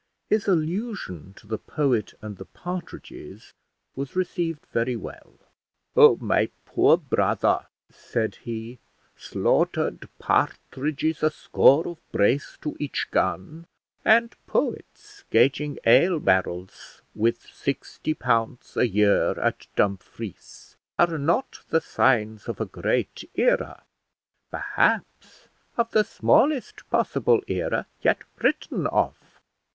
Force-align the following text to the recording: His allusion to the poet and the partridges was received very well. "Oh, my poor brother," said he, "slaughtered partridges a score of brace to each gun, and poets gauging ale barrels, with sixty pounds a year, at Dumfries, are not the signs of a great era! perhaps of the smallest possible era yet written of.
His 0.31 0.47
allusion 0.47 1.33
to 1.35 1.45
the 1.45 1.59
poet 1.59 2.15
and 2.23 2.37
the 2.37 2.45
partridges 2.45 3.53
was 3.95 4.15
received 4.15 4.65
very 4.73 4.95
well. 4.95 5.33
"Oh, 5.95 6.17
my 6.19 6.49
poor 6.65 6.97
brother," 6.97 7.67
said 7.91 8.37
he, 8.37 8.79
"slaughtered 9.15 10.09
partridges 10.17 11.21
a 11.21 11.29
score 11.29 11.87
of 11.87 11.99
brace 12.11 12.57
to 12.63 12.75
each 12.79 13.09
gun, 13.11 13.67
and 14.03 14.33
poets 14.47 15.23
gauging 15.29 15.77
ale 15.85 16.19
barrels, 16.19 17.03
with 17.13 17.41
sixty 17.53 18.15
pounds 18.15 18.75
a 18.75 18.87
year, 18.87 19.39
at 19.39 19.67
Dumfries, 19.75 20.77
are 20.97 21.19
not 21.19 21.61
the 21.69 21.79
signs 21.79 22.47
of 22.47 22.59
a 22.59 22.65
great 22.65 23.29
era! 23.35 23.83
perhaps 24.49 25.47
of 25.77 25.91
the 25.91 26.03
smallest 26.03 26.89
possible 26.89 27.41
era 27.47 27.85
yet 28.01 28.23
written 28.39 28.87
of. 28.87 29.15